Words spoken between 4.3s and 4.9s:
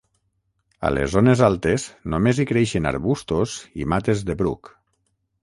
de bruc